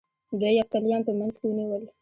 دوی 0.39 0.53
یفتلیان 0.59 1.01
په 1.07 1.11
منځ 1.19 1.33
کې 1.39 1.45
ونیول 1.47 1.83